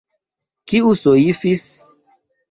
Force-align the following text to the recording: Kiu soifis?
Kiu 0.71 0.93
soifis? 1.01 1.65